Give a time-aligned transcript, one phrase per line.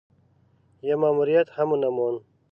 [0.87, 2.19] يو ماموريت هم ونه موند.